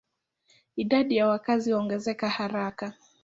Idadi 0.75 1.15
ya 1.15 1.27
wakazi 1.27 1.71
huongezeka 1.71 2.29
haraka. 2.29 2.93